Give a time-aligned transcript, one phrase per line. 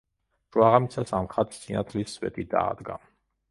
[0.55, 2.99] შუაღამისას ამ ხატს სინათლის სვეტი დაადგა.